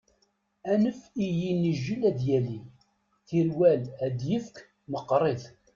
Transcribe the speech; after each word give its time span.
Anef 0.71 0.99
i 1.23 1.25
yinijjel 1.39 2.01
ad 2.09 2.19
yali, 2.29 2.59
tirwal 3.27 3.83
ar 4.03 4.11
ad 4.15 4.19
yefk 4.29 4.55
meqqeṛit. 4.91 5.43